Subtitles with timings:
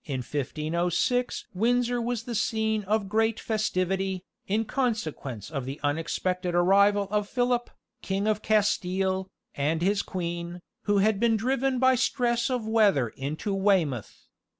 [0.03, 7.07] In 1506 Windsor was the scene of great festivity, in consequence of the unexpected arrival
[7.11, 7.69] of Philip,
[8.01, 13.53] King of Castile, and his queen, who had been driven by stress of weather into
[13.53, 14.25] Weymouth.